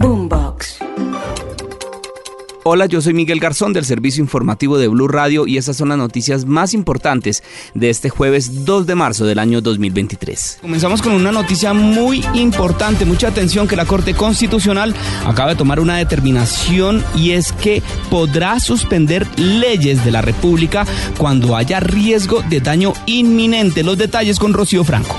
Boombox. 0.00 0.78
Hola, 2.62 2.86
yo 2.86 3.00
soy 3.00 3.14
Miguel 3.14 3.40
Garzón 3.40 3.72
del 3.72 3.84
servicio 3.84 4.22
informativo 4.22 4.78
de 4.78 4.86
Blue 4.86 5.08
Radio 5.08 5.48
y 5.48 5.56
estas 5.56 5.76
son 5.76 5.88
las 5.88 5.98
noticias 5.98 6.44
más 6.44 6.72
importantes 6.72 7.42
de 7.74 7.90
este 7.90 8.08
jueves 8.08 8.64
2 8.64 8.86
de 8.86 8.94
marzo 8.94 9.26
del 9.26 9.40
año 9.40 9.60
2023. 9.60 10.58
Comenzamos 10.62 11.02
con 11.02 11.14
una 11.14 11.32
noticia 11.32 11.72
muy 11.72 12.24
importante, 12.34 13.06
mucha 13.06 13.26
atención 13.26 13.66
que 13.66 13.74
la 13.74 13.86
Corte 13.86 14.14
Constitucional 14.14 14.94
acaba 15.26 15.50
de 15.50 15.56
tomar 15.56 15.80
una 15.80 15.96
determinación 15.96 17.02
y 17.16 17.32
es 17.32 17.50
que 17.52 17.82
podrá 18.08 18.60
suspender 18.60 19.26
leyes 19.36 20.04
de 20.04 20.12
la 20.12 20.22
República 20.22 20.86
cuando 21.16 21.56
haya 21.56 21.80
riesgo 21.80 22.42
de 22.42 22.60
daño 22.60 22.92
inminente. 23.06 23.82
Los 23.82 23.98
detalles 23.98 24.38
con 24.38 24.52
Rocío 24.52 24.84
Franco. 24.84 25.16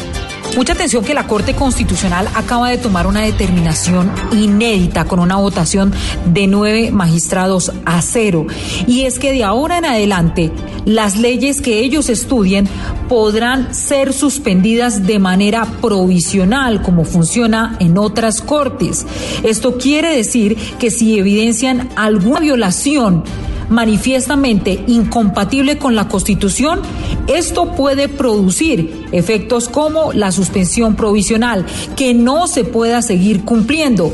Mucha 0.60 0.74
atención 0.74 1.06
que 1.06 1.14
la 1.14 1.26
Corte 1.26 1.56
Constitucional 1.56 2.28
acaba 2.36 2.70
de 2.70 2.78
tomar 2.78 3.08
una 3.08 3.22
determinación 3.22 4.12
inédita 4.34 5.06
con 5.06 5.20
una 5.20 5.38
votación 5.38 5.94
de 6.26 6.48
nueve 6.48 6.92
magistrados 6.92 7.72
a 7.86 8.02
cero. 8.02 8.46
Y 8.86 9.04
es 9.04 9.20
que 9.20 9.32
de 9.32 9.46
ahora 9.46 9.78
en 9.78 9.86
adelante 9.86 10.52
las 10.84 11.16
leyes 11.16 11.62
que 11.62 11.80
ellos 11.80 12.10
estudien 12.10 12.68
podrán 13.08 13.74
ser 13.74 14.12
suspendidas 14.12 15.08
de 15.08 15.18
manera 15.18 15.64
provisional, 15.80 16.82
como 16.82 17.06
funciona 17.06 17.78
en 17.80 17.98
otras 17.98 18.42
cortes. 18.42 19.08
Esto 19.44 19.78
quiere 19.78 20.14
decir 20.14 20.58
que 20.78 20.92
si 20.92 21.18
evidencian 21.18 21.88
alguna 21.96 22.42
violación 22.42 23.24
manifiestamente 23.70 24.84
incompatible 24.88 25.78
con 25.78 25.96
la 25.96 26.08
Constitución, 26.08 26.82
esto 27.28 27.76
puede 27.76 28.10
producir 28.10 29.06
efectos 29.12 29.70
como 29.70 30.14
la 30.14 30.32
suspensión 30.32 30.96
provisional, 30.96 31.66
que 31.96 32.14
no 32.14 32.48
se 32.48 32.64
pueda 32.64 33.02
seguir 33.02 33.44
cumpliendo. 33.44 34.12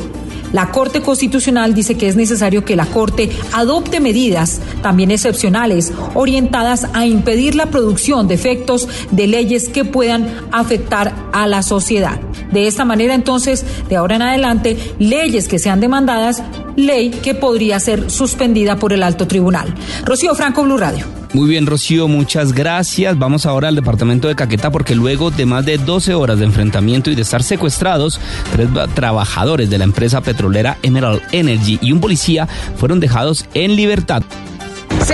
La 0.55 0.71
Corte 0.71 1.01
Constitucional 1.01 1.73
dice 1.73 1.97
que 1.97 2.07
es 2.07 2.15
necesario 2.15 2.63
que 2.63 2.77
la 2.77 2.85
Corte 2.85 3.29
adopte 3.51 3.99
medidas, 3.99 4.61
también 4.81 5.11
excepcionales, 5.11 5.91
orientadas 6.13 6.87
a 6.93 7.05
impedir 7.05 7.55
la 7.55 7.65
producción 7.65 8.29
de 8.29 8.35
efectos 8.35 8.87
de 9.11 9.27
leyes 9.27 9.67
que 9.67 9.83
puedan 9.83 10.33
afectar 10.53 11.13
a 11.33 11.45
la 11.45 11.61
sociedad. 11.61 12.21
De 12.53 12.67
esta 12.67 12.85
manera, 12.85 13.13
entonces, 13.13 13.65
de 13.89 13.97
ahora 13.97 14.15
en 14.15 14.21
adelante, 14.21 14.77
leyes 14.97 15.49
que 15.49 15.59
sean 15.59 15.81
demandadas, 15.81 16.41
ley 16.77 17.09
que 17.09 17.35
podría 17.35 17.77
ser 17.81 18.09
suspendida 18.09 18.77
por 18.77 18.93
el 18.93 19.03
alto 19.03 19.27
tribunal. 19.27 19.75
Rocío 20.05 20.35
Franco, 20.35 20.63
Blue 20.63 20.77
Radio. 20.77 21.24
Muy 21.35 21.49
bien, 21.49 21.65
Rocío, 21.65 22.07
muchas 22.07 22.53
gracias. 22.53 23.19
Vamos 23.19 23.45
ahora 23.45 23.67
al 23.67 23.75
departamento 23.75 24.29
de 24.29 24.35
Caquetá 24.35 24.71
porque 24.71 24.95
luego 24.95 25.31
de 25.31 25.45
más 25.45 25.65
de 25.65 25.77
12 25.77 26.13
horas 26.13 26.39
de 26.39 26.45
enfrentamiento 26.45 27.11
y 27.11 27.15
de 27.15 27.23
estar 27.23 27.43
secuestrados, 27.43 28.21
tres 28.53 28.69
trabajadores 28.93 29.69
de 29.69 29.77
la 29.77 29.83
empresa 29.83 30.21
petrolera 30.21 30.77
Emerald 30.81 31.21
Energy 31.33 31.77
y 31.81 31.91
un 31.91 31.99
policía 31.99 32.47
fueron 32.77 33.01
dejados 33.01 33.47
en 33.53 33.75
libertad. 33.75 34.23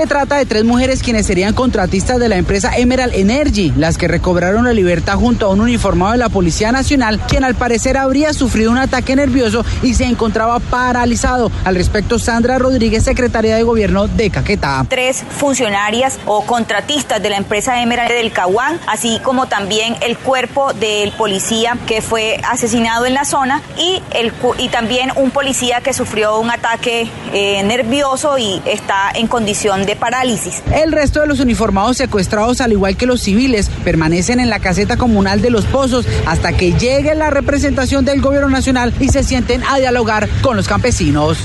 Se 0.02 0.08
trata 0.08 0.38
de 0.38 0.48
tres 0.48 0.64
mujeres 0.64 1.04
quienes 1.04 1.28
serían 1.28 1.54
contratistas 1.54 2.18
de 2.18 2.28
la 2.28 2.36
empresa 2.38 2.76
Emerald 2.76 3.14
Energy, 3.14 3.72
las 3.78 4.00
que 4.00 4.08
recobraron 4.08 4.66
la 4.66 4.74
libertad 4.74 5.14
junto 5.14 5.46
a 5.46 5.50
un 5.50 5.62
uniformado 5.62 6.14
de 6.14 6.18
la 6.18 6.30
Policía 6.30 6.72
Nacional, 6.72 7.20
quien 7.28 7.44
al 7.44 7.54
parecer 7.54 7.98
habría 7.98 8.34
sufrido 8.34 8.72
un 8.72 8.80
ataque 8.80 9.16
nervioso 9.16 9.64
y 9.84 9.94
se 9.94 10.06
encontraba 10.06 10.58
paralizado. 10.58 11.52
Al 11.66 11.76
respecto, 11.76 12.18
Sandra 12.18 12.58
Rodríguez, 12.58 13.04
secretaria 13.04 13.56
de 13.56 13.62
Gobierno 13.62 14.08
de 14.08 14.32
Caquetá. 14.32 14.88
Tres 14.90 15.24
funcionarias 15.38 16.18
o 16.26 16.48
contratistas 16.48 17.22
de 17.22 17.30
la 17.30 17.38
empresa 17.38 17.80
Emerald 17.80 18.12
del 18.12 18.32
Caguán, 18.32 18.80
así 18.88 19.20
como 19.22 19.46
también 19.46 19.98
el 20.02 20.18
cuerpo 20.18 20.74
del 20.74 21.12
policía 21.12 21.78
que 21.86 22.02
fue 22.02 22.42
asesinado 22.50 23.06
en 23.06 23.14
la 23.14 23.24
zona 23.24 23.62
y, 23.78 24.02
el, 24.16 24.34
y 24.58 24.70
también 24.70 25.12
un 25.16 25.30
policía 25.30 25.82
que 25.82 25.94
sufrió 25.94 26.40
un 26.40 26.50
ataque 26.50 27.08
eh, 27.34 27.62
nervioso 27.62 28.40
y 28.40 28.64
está 28.66 29.12
en 29.14 29.28
condición 29.28 29.86
de 29.86 29.91
parálisis. 29.96 30.62
El 30.74 30.92
resto 30.92 31.22
de 31.22 31.28
los 31.28 31.40
uniformados 31.40 31.98
secuestrados, 31.98 32.62
al 32.62 32.72
igual 32.72 32.98
que 32.98 33.06
los 33.06 33.22
civiles, 33.22 33.70
permanecen 33.84 34.40
en 34.40 34.50
la 34.50 34.60
caseta 34.60 34.98
comunal 34.98 35.42
de 35.42 35.50
Los 35.50 35.66
Pozos 35.66 36.06
hasta 36.26 36.54
que 36.54 36.74
llegue 36.74 37.16
la 37.16 37.30
representación 37.30 38.06
del 38.06 38.22
gobierno 38.22 38.50
nacional 38.50 38.94
y 39.00 39.10
se 39.10 39.24
sienten 39.24 39.64
a 39.64 39.78
dialogar 39.78 40.28
con 40.42 40.56
los 40.56 40.68
campesinos. 40.68 41.38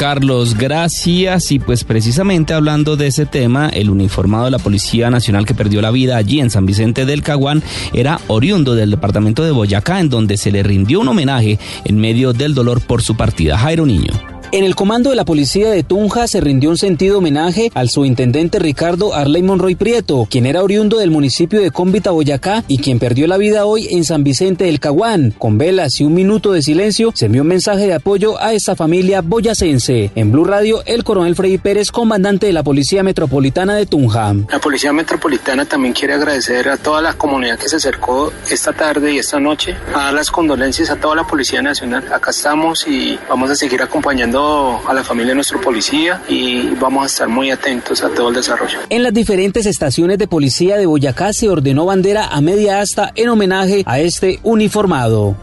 Carlos, 0.00 0.56
gracias. 0.56 1.52
Y 1.52 1.58
pues 1.58 1.84
precisamente 1.84 2.54
hablando 2.54 2.96
de 2.96 3.08
ese 3.08 3.26
tema, 3.26 3.68
el 3.68 3.90
uniformado 3.90 4.46
de 4.46 4.50
la 4.50 4.58
Policía 4.58 5.10
Nacional 5.10 5.44
que 5.44 5.52
perdió 5.52 5.82
la 5.82 5.90
vida 5.90 6.16
allí 6.16 6.40
en 6.40 6.48
San 6.48 6.64
Vicente 6.64 7.04
del 7.04 7.22
Caguán 7.22 7.62
era 7.92 8.18
oriundo 8.28 8.74
del 8.74 8.90
departamento 8.90 9.44
de 9.44 9.50
Boyacá, 9.50 10.00
en 10.00 10.08
donde 10.08 10.38
se 10.38 10.52
le 10.52 10.62
rindió 10.62 11.00
un 11.00 11.08
homenaje 11.08 11.58
en 11.84 11.98
medio 11.98 12.32
del 12.32 12.54
dolor 12.54 12.80
por 12.80 13.02
su 13.02 13.14
partida. 13.14 13.58
Jairo 13.58 13.84
Niño. 13.84 14.39
En 14.52 14.64
el 14.64 14.74
comando 14.74 15.10
de 15.10 15.16
la 15.16 15.24
policía 15.24 15.70
de 15.70 15.84
Tunja 15.84 16.26
se 16.26 16.40
rindió 16.40 16.70
un 16.70 16.76
sentido 16.76 17.18
homenaje 17.18 17.70
al 17.72 17.88
subintendente 17.88 18.58
Ricardo 18.58 19.14
Arley 19.14 19.44
Monroy 19.44 19.76
Prieto, 19.76 20.26
quien 20.28 20.44
era 20.44 20.64
oriundo 20.64 20.98
del 20.98 21.12
municipio 21.12 21.60
de 21.60 21.70
Cómbita, 21.70 22.10
Boyacá, 22.10 22.64
y 22.66 22.78
quien 22.78 22.98
perdió 22.98 23.28
la 23.28 23.36
vida 23.36 23.64
hoy 23.64 23.86
en 23.94 24.02
San 24.02 24.24
Vicente 24.24 24.64
del 24.64 24.80
Caguán. 24.80 25.32
Con 25.38 25.56
velas 25.56 26.00
y 26.00 26.04
un 26.04 26.14
minuto 26.14 26.50
de 26.50 26.62
silencio, 26.62 27.12
se 27.14 27.26
envió 27.26 27.42
un 27.42 27.48
mensaje 27.48 27.86
de 27.86 27.94
apoyo 27.94 28.42
a 28.42 28.52
esta 28.52 28.74
familia 28.74 29.20
boyacense. 29.20 30.10
En 30.16 30.32
Blue 30.32 30.44
Radio, 30.44 30.82
el 30.84 31.04
coronel 31.04 31.36
Freddy 31.36 31.58
Pérez, 31.58 31.92
comandante 31.92 32.46
de 32.46 32.52
la 32.52 32.64
Policía 32.64 33.04
Metropolitana 33.04 33.76
de 33.76 33.86
Tunja. 33.86 34.34
La 34.48 34.58
Policía 34.58 34.92
Metropolitana 34.92 35.64
también 35.64 35.94
quiere 35.94 36.14
agradecer 36.14 36.70
a 36.70 36.76
toda 36.76 37.00
la 37.00 37.12
comunidad 37.12 37.56
que 37.56 37.68
se 37.68 37.76
acercó 37.76 38.32
esta 38.50 38.72
tarde 38.72 39.12
y 39.12 39.18
esta 39.18 39.38
noche, 39.38 39.76
a 39.94 40.06
dar 40.06 40.14
las 40.14 40.28
condolencias 40.32 40.90
a 40.90 40.96
toda 40.96 41.14
la 41.14 41.24
Policía 41.24 41.62
Nacional. 41.62 42.12
Acá 42.12 42.32
estamos 42.32 42.84
y 42.88 43.16
vamos 43.28 43.48
a 43.48 43.54
seguir 43.54 43.80
acompañando 43.80 44.39
a 44.40 44.94
la 44.94 45.04
familia 45.04 45.30
de 45.30 45.36
nuestro 45.36 45.60
policía 45.60 46.22
y 46.28 46.68
vamos 46.80 47.02
a 47.02 47.06
estar 47.06 47.28
muy 47.28 47.50
atentos 47.50 48.02
a 48.02 48.08
todo 48.08 48.28
el 48.28 48.34
desarrollo. 48.36 48.78
En 48.88 49.02
las 49.02 49.12
diferentes 49.12 49.66
estaciones 49.66 50.18
de 50.18 50.26
policía 50.26 50.76
de 50.76 50.86
Boyacá 50.86 51.32
se 51.32 51.48
ordenó 51.48 51.86
bandera 51.86 52.26
a 52.26 52.40
media 52.40 52.80
asta 52.80 53.12
en 53.14 53.28
homenaje 53.28 53.82
a 53.86 54.00
este 54.00 54.40
uniformado. 54.42 55.36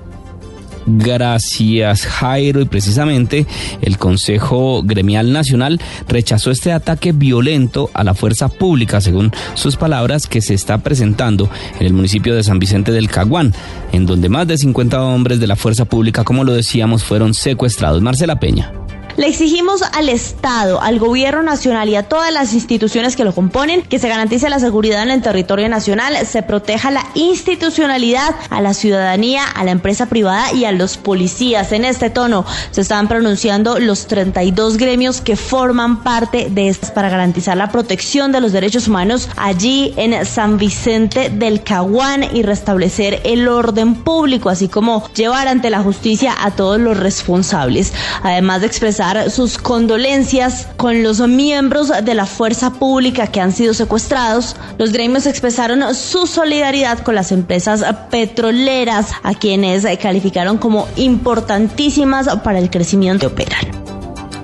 Gracias 0.89 2.05
Jairo 2.05 2.61
y 2.61 2.65
precisamente 2.65 3.45
el 3.81 3.97
Consejo 3.97 4.81
Gremial 4.83 5.33
Nacional 5.33 5.81
rechazó 6.07 6.49
este 6.49 6.71
ataque 6.71 7.11
violento 7.11 7.89
a 7.93 8.05
la 8.05 8.13
fuerza 8.13 8.47
pública, 8.47 9.01
según 9.01 9.31
sus 9.53 9.75
palabras, 9.75 10.27
que 10.27 10.41
se 10.41 10.53
está 10.53 10.77
presentando 10.77 11.49
en 11.77 11.87
el 11.87 11.93
municipio 11.93 12.33
de 12.35 12.43
San 12.43 12.59
Vicente 12.59 12.93
del 12.93 13.09
Caguán, 13.09 13.53
en 13.91 14.05
donde 14.05 14.29
más 14.29 14.47
de 14.47 14.57
50 14.57 15.01
hombres 15.03 15.41
de 15.41 15.47
la 15.47 15.57
fuerza 15.57 15.83
pública, 15.83 16.23
como 16.23 16.45
lo 16.45 16.53
decíamos, 16.53 17.03
fueron 17.03 17.33
secuestrados. 17.33 18.01
Marcela 18.01 18.39
Peña. 18.39 18.71
Le 19.17 19.25
exigimos 19.25 19.81
al 19.81 20.09
Estado, 20.09 20.79
al 20.79 20.99
Gobierno 20.99 21.41
Nacional 21.41 21.89
y 21.89 21.95
a 21.95 22.03
todas 22.03 22.31
las 22.31 22.53
instituciones 22.53 23.15
que 23.15 23.23
lo 23.23 23.33
componen 23.33 23.81
que 23.81 23.97
se 23.97 24.09
garantice 24.09 24.47
la 24.47 24.59
seguridad 24.59 25.01
en 25.01 25.09
el 25.09 25.23
territorio 25.23 25.67
nacional, 25.69 26.15
se 26.27 26.43
proteja 26.43 26.91
la 26.91 27.03
institucionalidad 27.15 28.35
a 28.51 28.61
la 28.61 28.75
ciudadanía, 28.75 29.41
a 29.43 29.63
la 29.63 29.71
empresa 29.71 30.05
privada 30.05 30.53
y 30.53 30.65
a 30.65 30.71
los 30.71 30.97
policías. 30.97 31.71
En 31.71 31.83
este 31.83 32.11
tono 32.11 32.45
se 32.69 32.81
están 32.81 33.07
pronunciando 33.07 33.79
los 33.79 34.05
32 34.05 34.77
gremios 34.77 35.19
que 35.19 35.35
forman 35.35 36.03
parte 36.03 36.49
de 36.51 36.67
estas 36.67 36.91
para 36.91 37.09
garantizar 37.09 37.57
la 37.57 37.71
protección 37.71 38.31
de 38.31 38.39
los 38.39 38.51
derechos 38.51 38.87
humanos 38.87 39.29
allí 39.35 39.95
en 39.97 40.27
San 40.27 40.59
Vicente 40.59 41.31
del 41.31 41.63
Caguán 41.63 42.23
y 42.35 42.43
restablecer 42.43 43.21
el 43.23 43.47
orden 43.47 43.95
público, 43.95 44.49
así 44.49 44.67
como 44.67 45.09
llevar 45.15 45.47
ante 45.47 45.71
la 45.71 45.81
justicia 45.81 46.35
a 46.39 46.51
todos 46.51 46.79
los 46.79 46.97
responsables. 46.97 47.93
Además 48.21 48.61
de 48.61 48.67
expresar 48.67 49.06
sus 49.29 49.57
condolencias 49.57 50.67
con 50.77 51.03
los 51.03 51.19
miembros 51.27 51.91
de 52.03 52.13
la 52.13 52.25
fuerza 52.25 52.73
pública 52.73 53.27
que 53.27 53.41
han 53.41 53.51
sido 53.51 53.73
secuestrados. 53.73 54.55
Los 54.77 54.91
gremios 54.91 55.25
expresaron 55.25 55.95
su 55.95 56.27
solidaridad 56.27 56.99
con 56.99 57.15
las 57.15 57.31
empresas 57.31 57.83
petroleras, 58.09 59.11
a 59.23 59.33
quienes 59.33 59.85
calificaron 60.01 60.57
como 60.57 60.87
importantísimas 60.95 62.27
para 62.43 62.59
el 62.59 62.69
crecimiento 62.69 63.33
que 63.33 63.43
operan. 63.43 63.87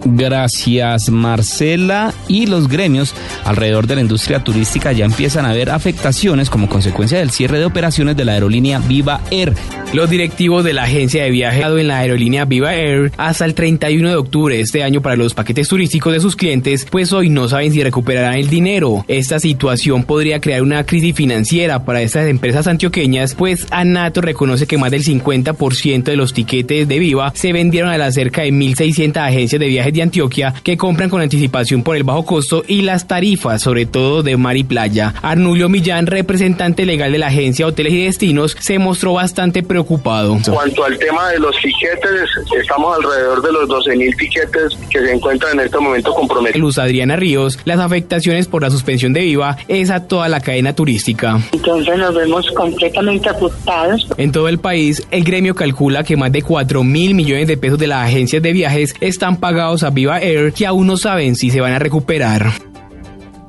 Gracias 0.05 1.09
Marcela 1.09 2.13
y 2.27 2.45
los 2.45 2.67
gremios 2.67 3.13
alrededor 3.43 3.87
de 3.87 3.95
la 3.95 4.01
industria 4.01 4.43
turística 4.43 4.91
ya 4.91 5.05
empiezan 5.05 5.45
a 5.45 5.53
ver 5.53 5.69
afectaciones 5.69 6.49
como 6.49 6.69
consecuencia 6.69 7.19
del 7.19 7.31
cierre 7.31 7.59
de 7.59 7.65
operaciones 7.65 8.15
de 8.15 8.25
la 8.25 8.33
aerolínea 8.33 8.79
Viva 8.79 9.21
Air. 9.31 9.53
Los 9.93 10.09
directivos 10.09 10.63
de 10.63 10.73
la 10.73 10.83
agencia 10.83 11.23
de 11.23 11.29
viaje 11.29 11.61
en 11.61 11.87
la 11.87 11.99
aerolínea 11.99 12.45
Viva 12.45 12.73
Air 12.73 13.11
hasta 13.17 13.45
el 13.45 13.53
31 13.53 14.09
de 14.09 14.15
octubre 14.15 14.55
de 14.55 14.61
este 14.61 14.83
año 14.83 15.01
para 15.01 15.15
los 15.15 15.33
paquetes 15.33 15.67
turísticos 15.67 16.13
de 16.13 16.19
sus 16.19 16.35
clientes, 16.35 16.87
pues 16.89 17.13
hoy 17.13 17.29
no 17.29 17.47
saben 17.47 17.71
si 17.71 17.83
recuperarán 17.83 18.35
el 18.35 18.49
dinero. 18.49 19.05
Esta 19.07 19.39
situación 19.39 20.03
podría 20.03 20.39
crear 20.39 20.61
una 20.61 20.85
crisis 20.85 21.15
financiera 21.15 21.85
para 21.85 22.01
estas 22.01 22.27
empresas 22.27 22.67
antioqueñas, 22.67 23.35
pues 23.35 23.67
ANATO 23.69 24.21
reconoce 24.21 24.67
que 24.67 24.77
más 24.77 24.91
del 24.91 25.03
50% 25.03 26.03
de 26.03 26.15
los 26.15 26.33
tiquetes 26.33 26.87
de 26.87 26.99
Viva 26.99 27.31
se 27.35 27.53
vendieron 27.53 27.91
a 27.91 27.97
las 27.97 28.13
cerca 28.13 28.43
de 28.43 28.51
1.600 28.51 29.17
agencias 29.17 29.59
de 29.59 29.67
viajes 29.67 29.93
de 29.93 30.01
Antioquia 30.03 30.53
que 30.63 30.77
compran 30.77 31.09
con 31.09 31.21
anticipación 31.21 31.81
por 31.83 31.95
el 31.95 32.03
bajo 32.03 32.12
costo 32.21 32.63
y 32.67 32.83
las 32.83 33.07
tarifas, 33.07 33.63
sobre 33.63 33.87
todo 33.87 34.21
de 34.21 34.37
mar 34.37 34.55
y 34.55 34.63
playa. 34.63 35.15
Arnulio 35.23 35.69
Millán, 35.69 36.05
representante 36.05 36.85
legal 36.85 37.11
de 37.11 37.17
la 37.17 37.27
agencia 37.27 37.65
Hoteles 37.65 37.93
y 37.93 38.05
Destinos, 38.05 38.55
se 38.59 38.77
mostró 38.77 39.13
bastante 39.13 39.63
preocupado. 39.63 40.35
En 40.35 40.43
cuanto 40.43 40.83
al 40.83 40.99
tema 40.99 41.29
de 41.29 41.39
los 41.39 41.55
tiquetes, 41.57 42.29
estamos 42.59 42.95
alrededor 42.97 43.41
de 43.41 43.51
los 43.51 43.69
12.000 43.69 44.17
tiquetes 44.17 44.77
que 44.89 44.99
se 44.99 45.11
encuentran 45.11 45.59
en 45.59 45.65
este 45.65 45.79
momento 45.79 46.13
comprometidos. 46.13 46.61
Luz 46.61 46.77
Adriana 46.77 47.15
Ríos, 47.15 47.59
las 47.65 47.79
afectaciones 47.79 48.47
por 48.47 48.61
la 48.61 48.69
suspensión 48.69 49.13
de 49.13 49.21
Viva 49.21 49.57
es 49.67 49.89
a 49.89 50.07
toda 50.07 50.29
la 50.29 50.39
cadena 50.39 50.75
turística. 50.75 51.39
Entonces 51.51 51.97
nos 51.97 52.13
vemos 52.13 52.45
completamente 52.51 53.29
afectados. 53.29 54.07
En 54.17 54.31
todo 54.31 54.47
el 54.47 54.59
país, 54.59 55.05
el 55.11 55.23
gremio 55.23 55.55
calcula 55.55 56.03
que 56.03 56.17
más 56.17 56.31
de 56.31 56.41
4 56.41 56.83
mil 56.83 57.15
millones 57.15 57.47
de 57.47 57.57
pesos 57.57 57.79
de 57.79 57.87
las 57.87 58.07
agencias 58.07 58.41
de 58.41 58.53
viajes 58.53 58.95
están 59.01 59.37
pagados 59.37 59.83
a 59.83 59.89
Viva 59.89 60.19
Air 60.19 60.53
que 60.53 60.65
aún 60.65 60.87
no 60.87 60.97
saben 60.97 61.35
si 61.35 61.49
se 61.49 61.61
van 61.61 61.73
a 61.73 61.79
recuperar. 61.79 62.02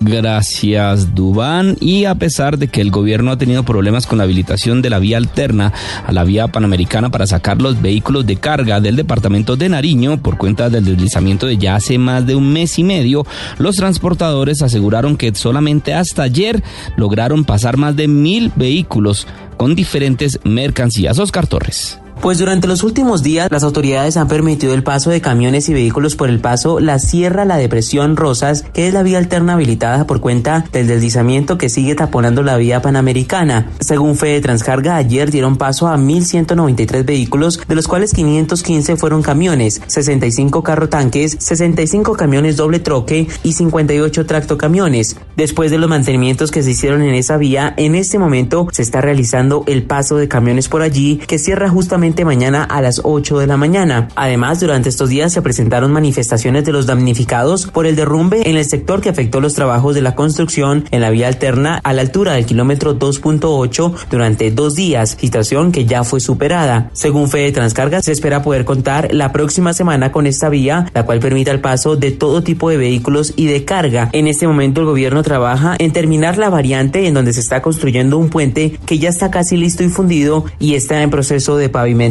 Gracias, 0.06 1.14
Dubán. 1.14 1.78
Y 1.80 2.04
a 2.04 2.14
pesar 2.14 2.58
de 2.58 2.68
que 2.68 2.82
el 2.82 2.90
gobierno 2.90 3.30
ha 3.30 3.38
tenido 3.38 3.64
problemas 3.64 4.06
con 4.06 4.18
la 4.18 4.24
habilitación 4.24 4.82
de 4.82 4.90
la 4.90 4.98
vía 4.98 5.16
alterna 5.16 5.72
a 6.06 6.12
la 6.12 6.24
vía 6.24 6.48
panamericana 6.48 7.10
para 7.10 7.26
sacar 7.26 7.62
los 7.62 7.80
vehículos 7.80 8.26
de 8.26 8.36
carga 8.36 8.80
del 8.80 8.96
departamento 8.96 9.56
de 9.56 9.70
Nariño 9.70 10.20
por 10.20 10.36
cuenta 10.36 10.68
del 10.68 10.84
deslizamiento 10.84 11.46
de 11.46 11.56
ya 11.56 11.76
hace 11.76 11.96
más 11.96 12.26
de 12.26 12.34
un 12.34 12.52
mes 12.52 12.78
y 12.78 12.84
medio, 12.84 13.24
los 13.56 13.76
transportadores 13.76 14.60
aseguraron 14.60 15.16
que 15.16 15.34
solamente 15.34 15.94
hasta 15.94 16.24
ayer 16.24 16.62
lograron 16.96 17.44
pasar 17.44 17.78
más 17.78 17.96
de 17.96 18.06
mil 18.06 18.52
vehículos 18.56 19.26
con 19.56 19.74
diferentes 19.74 20.38
mercancías. 20.44 21.18
Oscar 21.18 21.46
Torres. 21.46 21.98
Pues 22.24 22.38
durante 22.38 22.66
los 22.66 22.82
últimos 22.84 23.22
días 23.22 23.50
las 23.50 23.64
autoridades 23.64 24.16
han 24.16 24.28
permitido 24.28 24.72
el 24.72 24.82
paso 24.82 25.10
de 25.10 25.20
camiones 25.20 25.68
y 25.68 25.74
vehículos 25.74 26.16
por 26.16 26.30
el 26.30 26.40
paso 26.40 26.80
La 26.80 26.98
Sierra 26.98 27.44
La 27.44 27.58
Depresión 27.58 28.16
Rosas, 28.16 28.64
que 28.72 28.88
es 28.88 28.94
la 28.94 29.02
vía 29.02 29.18
alterna 29.18 29.52
habilitada 29.52 30.06
por 30.06 30.20
cuenta 30.20 30.64
del 30.72 30.86
deslizamiento 30.86 31.58
que 31.58 31.68
sigue 31.68 31.94
taponando 31.94 32.42
la 32.42 32.56
vía 32.56 32.80
panamericana. 32.80 33.70
Según 33.80 34.16
Fede 34.16 34.40
Transcarga, 34.40 34.96
ayer 34.96 35.30
dieron 35.30 35.58
paso 35.58 35.86
a 35.86 35.98
1.193 35.98 37.04
vehículos, 37.04 37.60
de 37.68 37.74
los 37.74 37.86
cuales 37.86 38.14
515 38.14 38.96
fueron 38.96 39.20
camiones, 39.20 39.82
65 39.86 40.62
carro 40.62 40.88
tanques, 40.88 41.36
65 41.38 42.14
camiones 42.14 42.56
doble 42.56 42.78
troque 42.78 43.28
y 43.42 43.52
58 43.52 44.24
tractocamiones. 44.24 45.18
Después 45.36 45.70
de 45.70 45.76
los 45.76 45.90
mantenimientos 45.90 46.50
que 46.50 46.62
se 46.62 46.70
hicieron 46.70 47.02
en 47.02 47.14
esa 47.16 47.36
vía, 47.36 47.74
en 47.76 47.94
este 47.94 48.18
momento 48.18 48.66
se 48.72 48.80
está 48.80 49.02
realizando 49.02 49.62
el 49.66 49.82
paso 49.82 50.16
de 50.16 50.26
camiones 50.26 50.70
por 50.70 50.80
allí, 50.80 51.18
que 51.18 51.38
cierra 51.38 51.68
justamente 51.68 52.13
mañana 52.22 52.62
a 52.64 52.82
las 52.82 53.00
8 53.02 53.38
de 53.38 53.46
la 53.46 53.56
mañana. 53.56 54.08
Además, 54.14 54.60
durante 54.60 54.90
estos 54.90 55.08
días 55.08 55.32
se 55.32 55.40
presentaron 55.40 55.90
manifestaciones 55.90 56.64
de 56.64 56.72
los 56.72 56.86
damnificados 56.86 57.66
por 57.66 57.86
el 57.86 57.96
derrumbe 57.96 58.48
en 58.48 58.56
el 58.56 58.64
sector 58.66 59.00
que 59.00 59.08
afectó 59.08 59.40
los 59.40 59.54
trabajos 59.54 59.94
de 59.94 60.02
la 60.02 60.14
construcción 60.14 60.84
en 60.90 61.00
la 61.00 61.08
vía 61.08 61.28
alterna 61.28 61.80
a 61.82 61.92
la 61.94 62.02
altura 62.02 62.34
del 62.34 62.44
kilómetro 62.44 62.98
2.8 62.98 63.94
durante 64.10 64.50
dos 64.50 64.74
días, 64.74 65.16
situación 65.18 65.72
que 65.72 65.86
ya 65.86 66.04
fue 66.04 66.20
superada. 66.20 66.90
Según 66.92 67.30
Fede 67.30 67.52
Transcarga, 67.52 68.02
se 68.02 68.12
espera 68.12 68.42
poder 68.42 68.64
contar 68.64 69.08
la 69.12 69.32
próxima 69.32 69.72
semana 69.72 70.12
con 70.12 70.26
esta 70.26 70.50
vía, 70.50 70.90
la 70.94 71.04
cual 71.04 71.20
permita 71.20 71.50
el 71.50 71.60
paso 71.60 71.96
de 71.96 72.10
todo 72.10 72.42
tipo 72.42 72.68
de 72.70 72.76
vehículos 72.76 73.32
y 73.36 73.46
de 73.46 73.64
carga. 73.64 74.10
En 74.12 74.28
este 74.28 74.46
momento 74.46 74.82
el 74.82 74.86
gobierno 74.86 75.22
trabaja 75.22 75.74
en 75.78 75.92
terminar 75.92 76.36
la 76.36 76.50
variante 76.50 77.06
en 77.06 77.14
donde 77.14 77.32
se 77.32 77.40
está 77.40 77.62
construyendo 77.62 78.18
un 78.18 78.28
puente 78.28 78.78
que 78.84 78.98
ya 78.98 79.08
está 79.08 79.30
casi 79.30 79.56
listo 79.56 79.82
y 79.82 79.88
fundido 79.88 80.44
y 80.58 80.74
está 80.74 81.02
en 81.02 81.10
proceso 81.10 81.56
de 81.56 81.68
pavimentación 81.68 82.03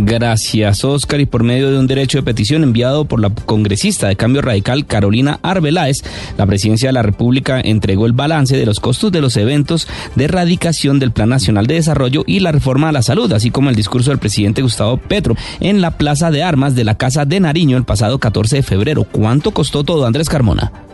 Gracias, 0.00 0.84
Oscar. 0.84 1.20
Y 1.20 1.26
por 1.26 1.42
medio 1.42 1.70
de 1.70 1.78
un 1.78 1.86
derecho 1.86 2.18
de 2.18 2.22
petición 2.22 2.62
enviado 2.62 3.04
por 3.04 3.20
la 3.20 3.30
congresista 3.30 4.06
de 4.06 4.16
Cambio 4.16 4.42
Radical, 4.42 4.86
Carolina 4.86 5.40
Arbeláez, 5.42 5.98
la 6.36 6.46
presidencia 6.46 6.88
de 6.88 6.92
la 6.92 7.02
República 7.02 7.60
entregó 7.60 8.06
el 8.06 8.12
balance 8.12 8.56
de 8.56 8.64
los 8.64 8.78
costos 8.78 9.10
de 9.10 9.20
los 9.20 9.36
eventos 9.36 9.88
de 10.14 10.24
erradicación 10.24 10.98
del 10.98 11.10
Plan 11.10 11.28
Nacional 11.28 11.66
de 11.66 11.74
Desarrollo 11.74 12.22
y 12.26 12.40
la 12.40 12.52
reforma 12.52 12.88
a 12.88 12.92
la 12.92 13.02
salud, 13.02 13.32
así 13.32 13.50
como 13.50 13.70
el 13.70 13.76
discurso 13.76 14.10
del 14.10 14.20
presidente 14.20 14.62
Gustavo 14.62 14.98
Petro 14.98 15.34
en 15.60 15.80
la 15.80 15.90
Plaza 15.92 16.30
de 16.30 16.44
Armas 16.44 16.74
de 16.76 16.84
la 16.84 16.96
Casa 16.96 17.24
de 17.24 17.40
Nariño 17.40 17.76
el 17.76 17.84
pasado 17.84 18.18
14 18.18 18.56
de 18.56 18.62
febrero. 18.62 19.04
¿Cuánto 19.04 19.50
costó 19.50 19.82
todo, 19.82 20.06
Andrés 20.06 20.28
Carmona? 20.28 20.87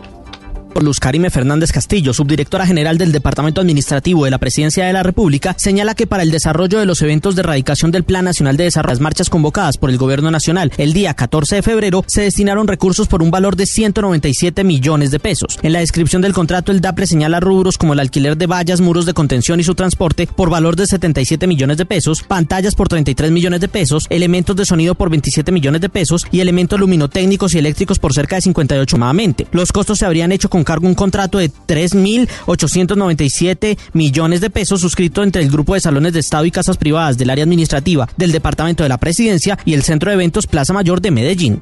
Luz 0.81 0.99
Karime 0.99 1.29
Fernández 1.29 1.71
Castillo, 1.71 2.13
subdirectora 2.13 2.65
general 2.65 2.97
del 2.97 3.11
Departamento 3.11 3.61
Administrativo 3.61 4.25
de 4.25 4.31
la 4.31 4.37
Presidencia 4.37 4.85
de 4.85 4.93
la 4.93 5.03
República, 5.03 5.55
señala 5.57 5.95
que 5.95 6.07
para 6.07 6.23
el 6.23 6.31
desarrollo 6.31 6.79
de 6.79 6.85
los 6.85 7.01
eventos 7.01 7.35
de 7.35 7.41
erradicación 7.41 7.91
del 7.91 8.03
Plan 8.03 8.25
Nacional 8.25 8.55
de 8.55 8.65
Desarrollo, 8.65 8.85
las 8.85 8.99
marchas 8.99 9.29
convocadas 9.29 9.77
por 9.77 9.89
el 9.89 9.97
Gobierno 9.97 10.29
Nacional 10.31 10.71
el 10.77 10.93
día 10.93 11.13
14 11.13 11.55
de 11.55 11.61
febrero, 11.63 12.03
se 12.07 12.21
destinaron 12.21 12.67
recursos 12.67 13.07
por 13.07 13.23
un 13.23 13.31
valor 13.31 13.55
de 13.55 13.65
197 13.65 14.63
millones 14.63 15.11
de 15.11 15.19
pesos. 15.19 15.57
En 15.63 15.73
la 15.73 15.79
descripción 15.79 16.21
del 16.21 16.33
contrato, 16.33 16.71
el 16.71 16.81
DAPRE 16.81 17.07
señala 17.07 17.39
rubros 17.39 17.77
como 17.77 17.93
el 17.93 17.99
alquiler 17.99 18.37
de 18.37 18.47
vallas, 18.47 18.81
muros 18.81 19.05
de 19.05 19.13
contención 19.13 19.59
y 19.59 19.63
su 19.63 19.75
transporte 19.75 20.27
por 20.27 20.49
valor 20.49 20.75
de 20.75 20.85
77 20.85 21.47
millones 21.47 21.77
de 21.77 21.85
pesos, 21.85 22.21
pantallas 22.21 22.75
por 22.75 22.87
33 22.87 23.31
millones 23.31 23.61
de 23.61 23.67
pesos, 23.67 24.05
elementos 24.09 24.55
de 24.55 24.65
sonido 24.65 24.95
por 24.95 25.09
27 25.09 25.51
millones 25.51 25.81
de 25.81 25.89
pesos 25.89 26.27
y 26.31 26.41
elementos 26.41 26.79
luminotécnicos 26.79 27.55
y 27.55 27.59
eléctricos 27.59 27.97
por 27.97 28.13
cerca 28.13 28.35
de 28.35 28.43
58 28.43 28.97
nuevamente. 28.97 29.47
Los 29.51 29.71
costos 29.71 29.99
se 29.99 30.05
habrían 30.05 30.31
hecho 30.31 30.49
con 30.49 30.63
cargo 30.65 30.87
un 30.87 30.95
contrato 30.95 31.37
de 31.37 31.49
3.897 31.49 33.77
millones 33.93 34.41
de 34.41 34.49
pesos 34.49 34.81
suscrito 34.81 35.23
entre 35.23 35.41
el 35.41 35.49
Grupo 35.49 35.75
de 35.75 35.79
Salones 35.79 36.11
de 36.11 36.19
Estado 36.19 36.43
y 36.45 36.51
Casas 36.51 36.75
Privadas 36.77 37.17
del 37.17 37.29
área 37.29 37.43
administrativa 37.43 38.09
del 38.17 38.33
Departamento 38.33 38.83
de 38.83 38.89
la 38.89 38.97
Presidencia 38.97 39.57
y 39.63 39.73
el 39.73 39.83
Centro 39.83 40.09
de 40.09 40.15
Eventos 40.15 40.47
Plaza 40.47 40.73
Mayor 40.73 40.99
de 41.01 41.11
Medellín. 41.11 41.61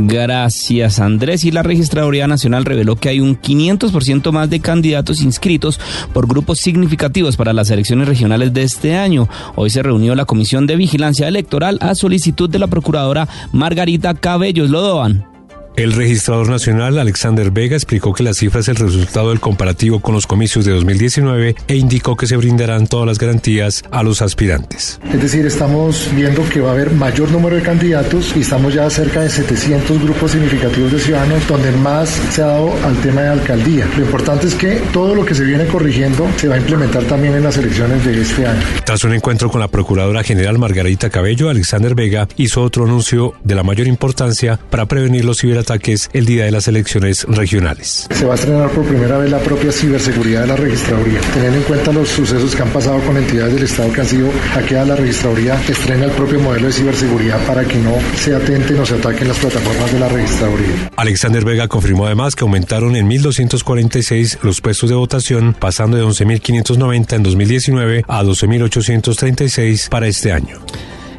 Gracias 0.00 1.00
Andrés. 1.00 1.44
Y 1.44 1.50
la 1.50 1.64
Registraduría 1.64 2.28
Nacional 2.28 2.64
reveló 2.64 2.94
que 2.94 3.08
hay 3.08 3.20
un 3.20 3.36
500% 3.36 4.30
más 4.30 4.48
de 4.48 4.60
candidatos 4.60 5.20
inscritos 5.20 5.80
por 6.12 6.28
grupos 6.28 6.60
significativos 6.60 7.36
para 7.36 7.52
las 7.52 7.70
elecciones 7.70 8.06
regionales 8.06 8.54
de 8.54 8.62
este 8.62 8.96
año. 8.96 9.28
Hoy 9.56 9.70
se 9.70 9.82
reunió 9.82 10.14
la 10.14 10.24
Comisión 10.24 10.68
de 10.68 10.76
Vigilancia 10.76 11.26
Electoral 11.26 11.78
a 11.80 11.96
solicitud 11.96 12.48
de 12.48 12.60
la 12.60 12.68
Procuradora 12.68 13.28
Margarita 13.52 14.14
Cabellos 14.14 14.70
Lodovan. 14.70 15.37
El 15.78 15.92
registrador 15.92 16.48
nacional 16.48 16.98
Alexander 16.98 17.52
Vega 17.52 17.76
explicó 17.76 18.12
que 18.12 18.24
la 18.24 18.34
cifra 18.34 18.62
es 18.62 18.66
el 18.66 18.74
resultado 18.74 19.28
del 19.28 19.38
comparativo 19.38 20.00
con 20.00 20.12
los 20.12 20.26
comicios 20.26 20.64
de 20.64 20.72
2019 20.72 21.54
e 21.68 21.76
indicó 21.76 22.16
que 22.16 22.26
se 22.26 22.36
brindarán 22.36 22.88
todas 22.88 23.06
las 23.06 23.16
garantías 23.20 23.84
a 23.92 24.02
los 24.02 24.20
aspirantes. 24.20 24.98
Es 25.08 25.22
decir, 25.22 25.46
estamos 25.46 26.10
viendo 26.16 26.42
que 26.48 26.60
va 26.60 26.70
a 26.70 26.72
haber 26.72 26.90
mayor 26.90 27.30
número 27.30 27.54
de 27.54 27.62
candidatos 27.62 28.32
y 28.34 28.40
estamos 28.40 28.74
ya 28.74 28.90
cerca 28.90 29.20
de 29.20 29.30
700 29.30 30.02
grupos 30.02 30.32
significativos 30.32 30.90
de 30.90 30.98
ciudadanos 30.98 31.46
donde 31.46 31.70
más 31.70 32.08
se 32.08 32.42
ha 32.42 32.46
dado 32.46 32.72
al 32.84 32.96
tema 32.96 33.20
de 33.20 33.28
alcaldía. 33.28 33.86
Lo 33.96 34.04
importante 34.04 34.48
es 34.48 34.56
que 34.56 34.82
todo 34.92 35.14
lo 35.14 35.24
que 35.24 35.36
se 35.36 35.44
viene 35.44 35.68
corrigiendo 35.68 36.28
se 36.38 36.48
va 36.48 36.56
a 36.56 36.58
implementar 36.58 37.04
también 37.04 37.34
en 37.34 37.44
las 37.44 37.56
elecciones 37.56 38.04
de 38.04 38.20
este 38.20 38.44
año. 38.44 38.62
Tras 38.84 39.04
un 39.04 39.14
encuentro 39.14 39.48
con 39.48 39.60
la 39.60 39.68
Procuradora 39.68 40.24
General 40.24 40.58
Margarita 40.58 41.08
Cabello, 41.08 41.48
Alexander 41.50 41.94
Vega 41.94 42.26
hizo 42.36 42.64
otro 42.64 42.84
anuncio 42.84 43.34
de 43.44 43.54
la 43.54 43.62
mayor 43.62 43.86
importancia 43.86 44.58
para 44.70 44.86
prevenir 44.86 45.24
los 45.24 45.38
ciberataques 45.38 45.67
ataques 45.68 46.08
el 46.14 46.24
día 46.24 46.44
de 46.44 46.50
las 46.50 46.66
elecciones 46.66 47.24
regionales. 47.28 48.08
Se 48.10 48.24
va 48.24 48.32
a 48.32 48.34
estrenar 48.36 48.70
por 48.70 48.86
primera 48.86 49.18
vez 49.18 49.30
la 49.30 49.38
propia 49.38 49.70
ciberseguridad 49.70 50.42
de 50.42 50.46
la 50.46 50.56
registraduría. 50.56 51.20
Teniendo 51.34 51.58
en 51.58 51.64
cuenta 51.64 51.92
los 51.92 52.08
sucesos 52.08 52.56
que 52.56 52.62
han 52.62 52.70
pasado 52.70 52.98
con 53.00 53.16
entidades 53.16 53.54
del 53.54 53.64
Estado 53.64 53.92
que 53.92 54.00
han 54.00 54.06
sido 54.06 54.30
hackeadas, 54.54 54.88
la 54.88 54.96
registraduría 54.96 55.60
estrena 55.68 56.06
el 56.06 56.10
propio 56.12 56.40
modelo 56.40 56.68
de 56.68 56.72
ciberseguridad 56.72 57.46
para 57.46 57.64
que 57.64 57.76
no 57.76 57.94
se 58.16 58.34
atenten 58.34 58.80
o 58.80 58.86
se 58.86 58.94
ataquen 58.94 59.28
las 59.28 59.38
plataformas 59.38 59.92
de 59.92 60.00
la 60.00 60.08
registraduría. 60.08 60.90
Alexander 60.96 61.44
Vega 61.44 61.68
confirmó 61.68 62.06
además 62.06 62.34
que 62.34 62.44
aumentaron 62.44 62.96
en 62.96 63.08
1.246 63.08 64.38
los 64.42 64.60
puestos 64.60 64.88
de 64.88 64.96
votación, 64.96 65.54
pasando 65.58 65.98
de 65.98 66.04
11.590 66.04 67.12
en 67.12 67.22
2019 67.22 68.04
a 68.08 68.22
12.836 68.22 69.88
para 69.90 70.06
este 70.06 70.32
año. 70.32 70.60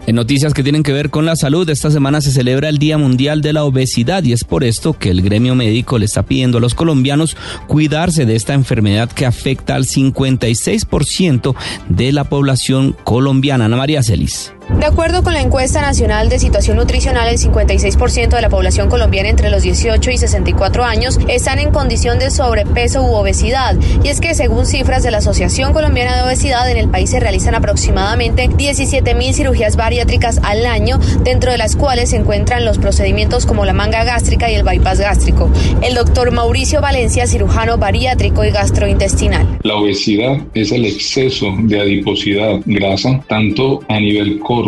En 0.09 0.15
noticias 0.15 0.55
que 0.55 0.63
tienen 0.63 0.81
que 0.81 0.91
ver 0.91 1.11
con 1.11 1.27
la 1.27 1.35
salud, 1.35 1.69
esta 1.69 1.91
semana 1.91 2.19
se 2.19 2.31
celebra 2.31 2.67
el 2.67 2.79
Día 2.79 2.97
Mundial 2.97 3.43
de 3.43 3.53
la 3.53 3.63
Obesidad 3.63 4.23
y 4.23 4.33
es 4.33 4.43
por 4.43 4.63
esto 4.63 4.93
que 4.93 5.11
el 5.11 5.21
gremio 5.21 5.53
médico 5.53 5.99
le 5.99 6.05
está 6.05 6.23
pidiendo 6.23 6.57
a 6.57 6.61
los 6.61 6.73
colombianos 6.73 7.37
cuidarse 7.67 8.25
de 8.25 8.35
esta 8.35 8.55
enfermedad 8.55 9.11
que 9.11 9.27
afecta 9.27 9.75
al 9.75 9.85
56% 9.85 11.55
de 11.89 12.11
la 12.11 12.23
población 12.23 12.95
colombiana. 13.03 13.65
Ana 13.65 13.77
María 13.77 14.01
Celis. 14.01 14.51
De 14.77 14.85
acuerdo 14.85 15.23
con 15.23 15.33
la 15.33 15.41
encuesta 15.41 15.81
nacional 15.81 16.29
de 16.29 16.37
situación 16.37 16.77
nutricional, 16.77 17.27
el 17.27 17.39
56% 17.39 18.29
de 18.29 18.41
la 18.41 18.49
población 18.49 18.87
colombiana 18.87 19.27
entre 19.27 19.49
los 19.49 19.63
18 19.63 20.11
y 20.11 20.17
64 20.17 20.85
años 20.85 21.19
están 21.27 21.57
en 21.57 21.71
condición 21.71 22.19
de 22.19 22.29
sobrepeso 22.29 23.01
u 23.01 23.15
obesidad. 23.15 23.75
Y 24.03 24.09
es 24.09 24.21
que 24.21 24.35
según 24.35 24.67
cifras 24.67 25.01
de 25.01 25.09
la 25.09 25.17
Asociación 25.17 25.73
Colombiana 25.73 26.15
de 26.15 26.21
Obesidad, 26.21 26.69
en 26.69 26.77
el 26.77 26.87
país 26.87 27.09
se 27.09 27.19
realizan 27.19 27.55
aproximadamente 27.55 28.47
17 28.55 29.15
mil 29.15 29.33
cirugías 29.33 29.75
bariátricas 29.75 30.39
al 30.43 30.65
año, 30.65 30.99
dentro 31.23 31.51
de 31.51 31.57
las 31.57 31.75
cuales 31.75 32.11
se 32.11 32.17
encuentran 32.17 32.63
los 32.63 32.77
procedimientos 32.77 33.47
como 33.47 33.65
la 33.65 33.73
manga 33.73 34.03
gástrica 34.03 34.51
y 34.51 34.55
el 34.55 34.63
bypass 34.63 34.99
gástrico. 34.99 35.49
El 35.81 35.95
doctor 35.95 36.31
Mauricio 36.31 36.79
Valencia, 36.79 37.25
cirujano 37.25 37.79
bariátrico 37.79 38.45
y 38.45 38.51
gastrointestinal. 38.51 39.59
La 39.63 39.75
obesidad 39.75 40.37
es 40.53 40.71
el 40.71 40.85
exceso 40.85 41.47
de 41.63 41.81
adiposidad, 41.81 42.59
grasa, 42.65 43.19
tanto 43.27 43.79
a 43.89 43.99
nivel 43.99 44.39
corporal 44.39 44.58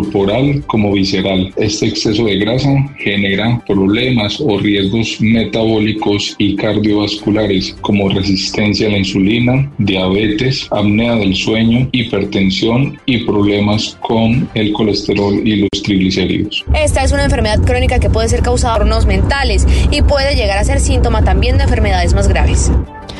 como 0.67 0.93
visceral. 0.93 1.53
Este 1.57 1.87
exceso 1.87 2.25
de 2.25 2.37
grasa 2.37 2.69
genera 2.97 3.61
problemas 3.67 4.39
o 4.39 4.57
riesgos 4.59 5.17
metabólicos 5.19 6.35
y 6.37 6.55
cardiovasculares 6.55 7.75
como 7.81 8.09
resistencia 8.09 8.87
a 8.87 8.91
la 8.91 8.97
insulina, 8.99 9.71
diabetes, 9.77 10.67
apnea 10.71 11.15
del 11.15 11.35
sueño, 11.35 11.87
hipertensión 11.91 12.99
y 13.05 13.23
problemas 13.25 13.97
con 14.01 14.49
el 14.53 14.71
colesterol 14.73 15.41
y 15.45 15.57
los 15.57 15.83
triglicéridos. 15.83 16.63
Esta 16.73 17.03
es 17.03 17.11
una 17.11 17.25
enfermedad 17.25 17.59
crónica 17.63 17.99
que 17.99 18.09
puede 18.09 18.29
ser 18.29 18.41
causada 18.41 18.77
por 18.77 18.85
unos 18.85 19.05
mentales 19.05 19.67
y 19.91 20.01
puede 20.01 20.35
llegar 20.35 20.57
a 20.57 20.63
ser 20.63 20.79
síntoma 20.79 21.23
también 21.23 21.57
de 21.57 21.63
enfermedades 21.63 22.13
más 22.13 22.27
graves. 22.27 22.71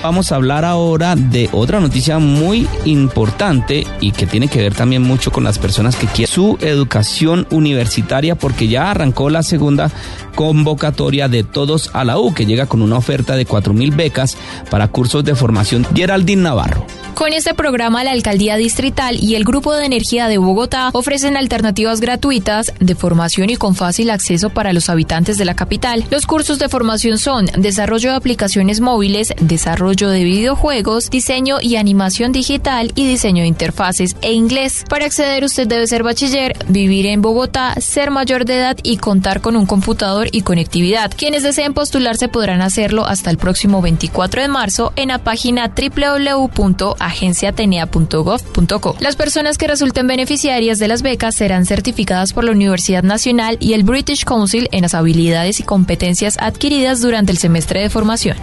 Vamos 0.04 0.32
a 0.32 0.36
hablar 0.36 0.66
ahora 0.66 1.16
de 1.16 1.48
otra 1.52 1.80
noticia 1.80 2.18
muy 2.18 2.68
importante 2.86 3.86
y 4.00 4.12
que 4.12 4.26
tiene 4.26 4.48
que 4.48 4.60
ver 4.60 4.74
también 4.74 5.04
mucho 5.04 5.32
con 5.32 5.44
las 5.44 5.60
personas 5.60 5.96
que 5.96 6.08
quieren 6.08 6.34
su 6.34 6.58
educación 6.60 7.46
universitaria 7.52 8.34
porque 8.34 8.68
ya 8.68 8.90
arrancó 8.90 9.30
la 9.30 9.44
segunda 9.44 9.92
convocatoria 10.34 11.28
de 11.28 11.44
Todos 11.44 11.92
a 11.94 12.04
la 12.04 12.18
U 12.18 12.34
que 12.34 12.48
llega 12.48 12.66
con 12.66 12.82
una 12.82 12.98
oferta 12.98 13.36
de 13.36 13.46
4.000 13.46 13.96
becas 13.96 14.38
para 14.72 14.88
cursos 14.88 15.24
de 15.24 15.36
formación. 15.36 15.86
Geraldine 15.94 16.42
Navarro. 16.42 16.84
Con 17.14 17.34
este 17.34 17.54
programa, 17.54 18.04
la 18.04 18.12
Alcaldía 18.12 18.56
Distrital 18.56 19.18
y 19.22 19.36
el 19.36 19.44
Grupo 19.44 19.76
de 19.76 19.86
Energía 19.86 20.28
de 20.28 20.40
Bogotá 20.40 20.90
ofrecen 20.94 21.38
alternativas 21.38 22.00
gratuitas 22.00 22.74
de 22.80 22.96
formación 22.96 23.52
y 23.52 23.58
con 23.58 23.76
fácil 23.76 24.10
acceso 24.10 24.50
para 24.50 24.74
los 24.74 24.90
habitantes 24.90 25.38
de 25.38 25.46
la 25.46 25.54
capital. 25.54 26.04
Los 26.10 26.26
cursos 26.26 26.58
de 26.58 26.70
formación 26.70 27.20
son 27.20 27.46
desarrollo 27.58 28.12
de 28.12 28.16
aplicaciones 28.16 28.80
móviles, 28.80 29.34
desarrollo 29.40 29.91
de 29.92 30.24
videojuegos, 30.24 31.10
diseño 31.10 31.58
y 31.62 31.76
animación 31.76 32.32
digital 32.32 32.92
y 32.96 33.08
diseño 33.08 33.42
de 33.44 33.48
interfaces 33.48 34.16
e 34.22 34.34
inglés. 34.34 34.86
Para 34.90 35.06
acceder 35.06 35.44
usted 35.44 35.68
debe 35.68 35.88
ser 35.88 36.04
bachiller, 36.04 36.56
vivir 36.68 37.06
en 37.06 37.22
Bogotá, 37.22 37.76
ser 37.80 38.10
mayor 38.10 38.46
de 38.46 38.58
edad 38.58 38.78
y 38.84 38.98
contar 38.98 39.42
con 39.42 39.56
un 39.56 39.66
computador 39.66 40.28
y 40.32 40.42
conectividad. 40.42 41.12
Quienes 41.16 41.44
deseen 41.44 41.74
postularse 41.74 42.28
podrán 42.30 42.62
hacerlo 42.62 43.06
hasta 43.06 43.30
el 43.30 43.38
próximo 43.38 43.82
24 43.82 44.42
de 44.42 44.48
marzo 44.48 44.94
en 44.96 45.10
la 45.10 45.20
página 45.20 45.72
www 45.76 46.96
agenciatenea.gov.co. 47.00 48.96
Las 49.00 49.16
personas 49.16 49.58
que 49.58 49.68
resulten 49.68 50.08
beneficiarias 50.08 50.80
de 50.80 50.88
las 50.88 51.02
becas 51.02 51.36
serán 51.36 51.66
certificadas 51.66 52.34
por 52.34 52.44
la 52.44 52.52
Universidad 52.52 53.04
Nacional 53.04 53.58
y 53.60 53.74
el 53.74 53.84
British 53.84 54.24
Council 54.24 54.70
en 54.72 54.84
las 54.84 54.94
habilidades 54.94 55.60
y 55.60 55.64
competencias 55.64 56.38
adquiridas 56.40 57.02
durante 57.02 57.32
el 57.32 57.38
semestre 57.38 57.82
de 57.82 57.90
formación. 57.90 58.38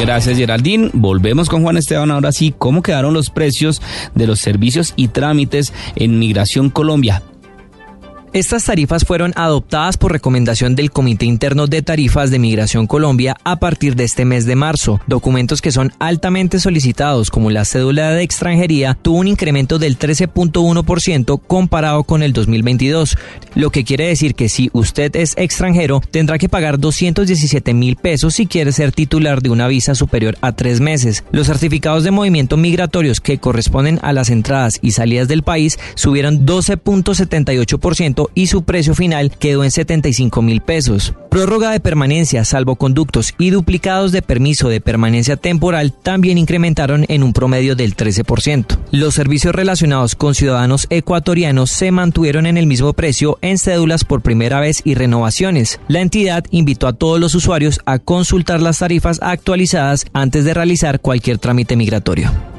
Gracias 0.00 0.31
Geraldine. 0.34 0.90
Volvemos 0.92 1.48
con 1.48 1.62
Juan 1.62 1.76
Esteban 1.76 2.10
ahora 2.10 2.32
sí. 2.32 2.54
¿Cómo 2.56 2.82
quedaron 2.82 3.14
los 3.14 3.30
precios 3.30 3.80
de 4.14 4.26
los 4.26 4.40
servicios 4.40 4.94
y 4.96 5.08
trámites 5.08 5.72
en 5.96 6.18
Migración 6.18 6.70
Colombia? 6.70 7.22
Estas 8.34 8.64
tarifas 8.64 9.04
fueron 9.04 9.34
adoptadas 9.36 9.98
por 9.98 10.10
recomendación 10.10 10.74
del 10.74 10.90
Comité 10.90 11.26
Interno 11.26 11.66
de 11.66 11.82
Tarifas 11.82 12.30
de 12.30 12.38
Migración 12.38 12.86
Colombia 12.86 13.36
a 13.44 13.56
partir 13.56 13.94
de 13.94 14.04
este 14.04 14.24
mes 14.24 14.46
de 14.46 14.56
marzo. 14.56 15.02
Documentos 15.06 15.60
que 15.60 15.70
son 15.70 15.92
altamente 15.98 16.58
solicitados, 16.58 17.30
como 17.30 17.50
la 17.50 17.66
cédula 17.66 18.12
de 18.12 18.22
extranjería, 18.22 18.96
tuvo 19.02 19.18
un 19.18 19.28
incremento 19.28 19.78
del 19.78 19.98
13.1% 19.98 21.42
comparado 21.46 22.04
con 22.04 22.22
el 22.22 22.32
2022, 22.32 23.18
lo 23.54 23.68
que 23.68 23.84
quiere 23.84 24.06
decir 24.08 24.34
que 24.34 24.48
si 24.48 24.70
usted 24.72 25.14
es 25.14 25.34
extranjero, 25.36 26.00
tendrá 26.10 26.38
que 26.38 26.48
pagar 26.48 26.78
217 26.78 27.74
mil 27.74 27.96
pesos 27.96 28.36
si 28.36 28.46
quiere 28.46 28.72
ser 28.72 28.92
titular 28.92 29.42
de 29.42 29.50
una 29.50 29.68
visa 29.68 29.94
superior 29.94 30.38
a 30.40 30.52
tres 30.52 30.80
meses. 30.80 31.22
Los 31.32 31.48
certificados 31.48 32.02
de 32.02 32.12
movimiento 32.12 32.56
migratorios 32.56 33.20
que 33.20 33.36
corresponden 33.36 33.98
a 34.00 34.14
las 34.14 34.30
entradas 34.30 34.78
y 34.80 34.92
salidas 34.92 35.28
del 35.28 35.42
país 35.42 35.78
subieron 35.96 36.46
12.78% 36.46 38.21
y 38.34 38.46
su 38.46 38.62
precio 38.64 38.94
final 38.94 39.30
quedó 39.36 39.64
en 39.64 39.70
75 39.70 40.42
mil 40.42 40.60
pesos. 40.60 41.14
Prórroga 41.30 41.70
de 41.70 41.80
permanencia, 41.80 42.44
salvoconductos 42.44 43.34
y 43.38 43.50
duplicados 43.50 44.12
de 44.12 44.20
permiso 44.20 44.68
de 44.68 44.80
permanencia 44.80 45.36
temporal 45.36 45.92
también 45.92 46.36
incrementaron 46.36 47.06
en 47.08 47.22
un 47.22 47.32
promedio 47.32 47.74
del 47.74 47.96
13%. 47.96 48.78
Los 48.90 49.14
servicios 49.14 49.54
relacionados 49.54 50.14
con 50.14 50.34
ciudadanos 50.34 50.86
ecuatorianos 50.90 51.70
se 51.70 51.90
mantuvieron 51.90 52.46
en 52.46 52.58
el 52.58 52.66
mismo 52.66 52.92
precio 52.92 53.38
en 53.40 53.58
cédulas 53.58 54.04
por 54.04 54.20
primera 54.20 54.60
vez 54.60 54.82
y 54.84 54.94
renovaciones. 54.94 55.80
La 55.88 56.00
entidad 56.00 56.44
invitó 56.50 56.86
a 56.86 56.92
todos 56.92 57.18
los 57.18 57.34
usuarios 57.34 57.80
a 57.86 57.98
consultar 57.98 58.60
las 58.60 58.80
tarifas 58.80 59.18
actualizadas 59.22 60.04
antes 60.12 60.44
de 60.44 60.54
realizar 60.54 61.00
cualquier 61.00 61.38
trámite 61.38 61.76
migratorio. 61.76 62.51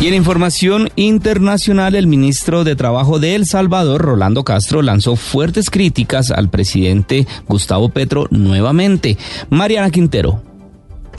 Y 0.00 0.06
en 0.06 0.14
información 0.14 0.88
internacional, 0.96 1.94
el 1.94 2.06
ministro 2.06 2.64
de 2.64 2.74
Trabajo 2.74 3.18
de 3.18 3.34
El 3.34 3.46
Salvador, 3.46 4.00
Rolando 4.00 4.44
Castro, 4.44 4.80
lanzó 4.80 5.14
fuertes 5.14 5.68
críticas 5.68 6.30
al 6.30 6.48
presidente 6.48 7.26
Gustavo 7.46 7.90
Petro 7.90 8.26
nuevamente. 8.30 9.18
Mariana 9.50 9.90
Quintero 9.90 10.49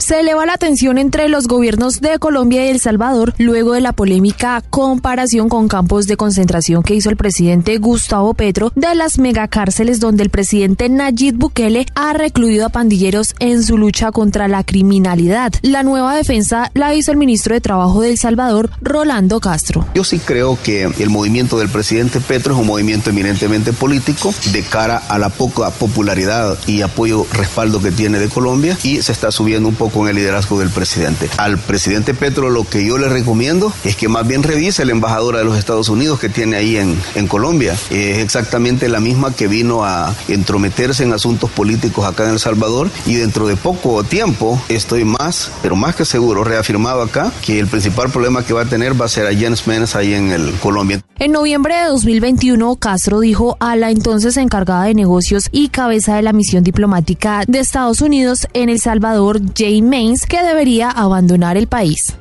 se 0.02 0.18
eleva 0.18 0.44
la 0.46 0.56
tensión 0.58 0.98
entre 0.98 1.28
los 1.28 1.46
gobiernos 1.46 2.00
de 2.00 2.18
Colombia 2.18 2.66
y 2.66 2.70
El 2.70 2.80
Salvador 2.80 3.34
luego 3.38 3.72
de 3.72 3.80
la 3.80 3.92
polémica 3.92 4.60
comparación 4.68 5.48
con 5.48 5.68
campos 5.68 6.08
de 6.08 6.16
concentración 6.16 6.82
que 6.82 6.96
hizo 6.96 7.08
el 7.08 7.16
presidente 7.16 7.78
Gustavo 7.78 8.34
Petro 8.34 8.72
de 8.74 8.96
las 8.96 9.18
megacárceles 9.18 10.00
donde 10.00 10.24
el 10.24 10.30
presidente 10.30 10.88
Nayib 10.88 11.36
Bukele 11.36 11.86
ha 11.94 12.14
recluido 12.14 12.66
a 12.66 12.70
pandilleros 12.70 13.36
en 13.38 13.62
su 13.62 13.78
lucha 13.78 14.10
contra 14.10 14.48
la 14.48 14.64
criminalidad. 14.64 15.52
La 15.62 15.84
nueva 15.84 16.16
defensa 16.16 16.72
la 16.74 16.94
hizo 16.94 17.12
el 17.12 17.16
ministro 17.16 17.54
de 17.54 17.60
Trabajo 17.60 18.00
de 18.00 18.10
El 18.10 18.18
Salvador, 18.18 18.70
Rolando 18.80 19.38
Castro. 19.38 19.86
Yo 19.94 20.04
sí 20.04 20.18
creo 20.18 20.58
que 20.62 20.84
el 20.84 21.10
movimiento 21.10 21.58
del 21.58 21.68
presidente 21.68 22.18
Petro 22.20 22.54
es 22.54 22.60
un 22.60 22.66
movimiento 22.66 23.10
eminentemente 23.10 23.74
político 23.74 24.34
de 24.50 24.62
cara 24.62 24.96
a 24.96 25.18
la 25.18 25.28
poca 25.28 25.70
popularidad 25.70 26.58
y 26.66 26.80
apoyo, 26.80 27.26
respaldo 27.32 27.82
que 27.82 27.92
tiene 27.92 28.18
de 28.18 28.30
Colombia 28.30 28.78
y 28.82 29.02
se 29.02 29.12
está 29.12 29.30
subiendo 29.30 29.68
un 29.68 29.74
poco 29.74 29.98
con 29.98 30.08
el 30.08 30.16
liderazgo 30.16 30.58
del 30.58 30.70
presidente. 30.70 31.28
Al 31.36 31.58
presidente 31.58 32.14
Petro 32.14 32.48
lo 32.48 32.64
que 32.64 32.86
yo 32.86 32.96
le 32.96 33.10
recomiendo 33.10 33.70
es 33.84 33.94
que 33.94 34.08
más 34.08 34.26
bien 34.26 34.42
revise 34.42 34.86
la 34.86 34.92
embajadora 34.92 35.40
de 35.40 35.44
los 35.44 35.58
Estados 35.58 35.90
Unidos 35.90 36.18
que 36.18 36.30
tiene 36.30 36.56
ahí 36.56 36.78
en, 36.78 36.98
en 37.14 37.28
Colombia. 37.28 37.76
Es 37.90 38.18
exactamente 38.18 38.88
la 38.88 39.00
misma 39.00 39.34
que 39.34 39.46
vino 39.46 39.84
a 39.84 40.14
entrometerse 40.28 41.02
en 41.02 41.12
asuntos 41.12 41.50
políticos 41.50 42.06
acá 42.06 42.24
en 42.24 42.30
El 42.30 42.38
Salvador 42.38 42.90
y 43.04 43.16
dentro 43.16 43.46
de 43.46 43.56
poco 43.56 44.02
tiempo 44.04 44.58
estoy 44.70 45.04
más, 45.04 45.50
pero 45.60 45.76
más 45.76 45.94
que 45.94 46.06
seguro, 46.06 46.44
reafirmado 46.44 47.02
acá 47.02 47.30
que 47.44 47.58
el 47.58 47.66
principal 47.66 48.10
problema 48.10 48.42
que 48.42 48.54
va 48.54 48.62
a 48.62 48.66
tener 48.66 48.98
va 48.98 49.04
a 49.04 49.08
ser 49.08 49.26
a 49.26 49.34
Jens 49.34 49.60
Ahí 49.82 50.14
en 50.14 50.30
el 50.30 50.52
Colombia. 50.60 51.02
En 51.18 51.32
noviembre 51.32 51.74
de 51.74 51.88
2021, 51.88 52.76
Castro 52.76 53.18
dijo 53.18 53.56
a 53.58 53.74
la 53.74 53.90
entonces 53.90 54.36
encargada 54.36 54.84
de 54.84 54.94
negocios 54.94 55.48
y 55.50 55.70
cabeza 55.70 56.14
de 56.14 56.22
la 56.22 56.32
misión 56.32 56.62
diplomática 56.62 57.42
de 57.48 57.58
Estados 57.58 58.00
Unidos 58.00 58.46
en 58.54 58.68
El 58.68 58.78
Salvador, 58.78 59.40
Jane 59.56 59.82
Mains 59.82 60.24
que 60.24 60.40
debería 60.40 60.88
abandonar 60.88 61.56
el 61.56 61.66
país. 61.66 62.14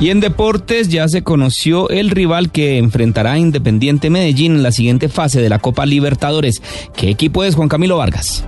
Y 0.00 0.10
en 0.10 0.20
deportes 0.20 0.90
ya 0.90 1.08
se 1.08 1.22
conoció 1.22 1.88
el 1.88 2.10
rival 2.10 2.50
que 2.50 2.76
enfrentará 2.76 3.32
a 3.32 3.38
Independiente 3.38 4.10
Medellín 4.10 4.56
en 4.56 4.62
la 4.62 4.70
siguiente 4.70 5.08
fase 5.08 5.40
de 5.40 5.48
la 5.48 5.60
Copa 5.60 5.86
Libertadores. 5.86 6.62
¿Qué 6.94 7.08
equipo 7.08 7.42
es 7.42 7.54
Juan 7.54 7.68
Camilo 7.68 7.96
Vargas? 7.96 8.44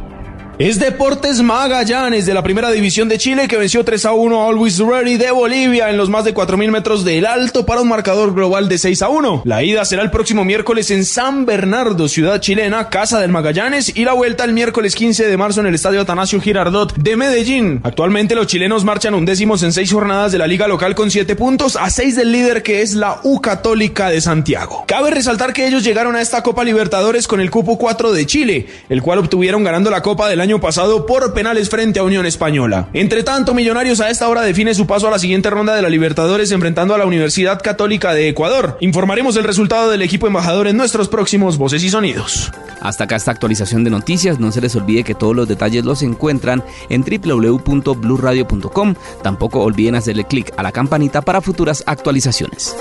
Es 0.57 0.79
Deportes 0.79 1.43
Magallanes 1.43 2.27
de 2.27 2.35
la 2.35 2.45
Primera 2.45 2.71
División 2.71 3.09
de 3.09 3.19
Chile 3.19 3.49
que 3.49 3.57
venció 3.57 3.85
3 3.85 4.05
a 4.05 4.13
1 4.13 4.41
a 4.41 4.49
Always 4.49 4.79
Ready 4.79 5.17
de 5.17 5.33
Bolivia 5.33 5.91
en 5.91 5.97
los 5.97 6.11
más 6.11 6.25
de 6.25 6.33
4.000 6.33 6.71
metros 6.71 7.05
del 7.05 7.27
alto 7.27 7.67
para 7.67 7.81
un 7.81 7.89
marcador 7.89 8.33
global 8.33 8.69
de 8.69 8.79
6 8.79 9.03
a 9.03 9.09
1. 9.09 9.43
La 9.47 9.65
ida 9.65 9.85
será 9.85 10.05
el 10.05 10.13
próximo 10.13 10.45
miércoles 10.45 10.93
en 10.93 11.05
San 11.05 11.45
Bernardo, 11.45 12.07
ciudad 12.07 12.41
chilena, 12.41 12.89
casa 12.89 13.19
del 13.19 13.33
Magallanes, 13.33 13.97
y 13.97 14.05
la 14.05 14.13
vuelta 14.13 14.45
el 14.45 14.53
miércoles 14.53 14.95
15 14.95 15.27
de 15.27 15.37
marzo 15.37 15.59
en 15.59 15.67
el 15.67 15.75
Estadio 15.75 16.01
Atanasio 16.01 16.41
Girardot 16.41 16.95
de 16.95 17.17
Medellín. 17.17 17.81
Actualmente 17.83 18.37
los 18.37 18.47
chilenos 18.47 18.85
marchan 18.85 19.15
undécimos 19.15 19.65
en 19.65 19.73
seis 19.73 19.93
jornadas 19.93 20.31
de 20.31 20.39
la 20.39 20.47
liga 20.47 20.69
local 20.69 20.95
con 20.95 21.11
7 21.11 21.35
puntos 21.35 21.75
a 21.75 21.91
6 21.91 22.15
del 22.15 22.31
líder 22.31 22.63
que 22.63 22.81
es 22.81 22.95
la 22.95 23.19
U 23.25 23.41
Católica 23.41 24.09
de 24.09 24.21
Santiago. 24.21 24.85
Cabe 24.87 25.11
resaltar 25.11 25.53
que 25.53 25.67
ellos 25.67 25.83
llegaron 25.83 26.15
a 26.15 26.23
esta 26.23 26.45
Copa 26.45 26.63
Libertadores 26.63 27.27
con 27.27 27.41
el 27.41 27.51
cupo 27.51 27.77
4 27.77 28.13
de 28.13 28.25
Chile, 28.25 28.67
el 28.89 29.03
cual 29.03 29.19
obtuvieron 29.19 29.65
ganando 29.65 29.91
la 29.91 30.01
Copa 30.01 30.29
del 30.29 30.44
año 30.45 30.61
pasado 30.61 31.07
por 31.07 31.35
penales 31.35 31.69
frente 31.69 31.99
a 31.99 32.05
Unión 32.05 32.27
Española. 32.27 32.89
Entre 32.93 33.23
tanto, 33.23 33.55
Millonarios 33.55 34.01
a 34.01 34.11
esta 34.11 34.29
hora 34.29 34.43
define 34.43 34.75
su 34.75 34.87
paso 34.87 35.09
a 35.09 35.11
la 35.11 35.19
siguiente 35.19 35.51
ronda 35.51 35.75
de 35.75 35.83
la 35.83 35.89
Libertadores 35.89 36.53
enfrentando 36.53 36.95
a 36.95 36.99
la 36.99 37.07
Universidad 37.07 37.61
Católica 37.63 38.15
de 38.15 38.29
Ecuador. 38.29 38.77
Informaremos 38.81 39.37
el 39.37 39.45
resultado 39.45 39.91
del 39.91 40.03
equipo 40.03 40.27
embajador 40.27 40.69
en 40.69 40.77
nuestros 40.77 41.09
próximos 41.09 41.59
Voces 41.59 41.83
y 41.83 41.91
Sonidos. 41.91 42.53
Hasta 42.81 43.05
acá 43.05 43.17
esta 43.17 43.31
actualización 43.31 43.83
de 43.83 43.91
noticias. 43.91 44.39
No 44.39 44.53
se 44.53 44.61
les 44.61 44.77
olvide 44.77 45.03
que 45.03 45.15
todos 45.15 45.35
los 45.35 45.49
detalles 45.49 45.85
los 45.85 46.03
encuentran 46.03 46.63
en 46.91 47.03
www.bluradio.com. 47.03 48.95
Tampoco 49.23 49.63
olviden 49.63 49.95
hacerle 49.95 50.25
clic 50.25 50.53
a 50.57 50.63
la 50.63 50.71
campanita 50.73 51.23
para 51.23 51.41
futuras 51.41 51.83
actualizaciones. 51.87 52.77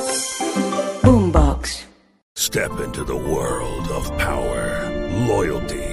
Boombox. 1.02 1.88
Step 2.36 2.72
into 2.84 3.04
the 3.04 3.16
world 3.16 3.88
of 3.92 4.10
power, 4.18 4.90
loyalty, 5.28 5.93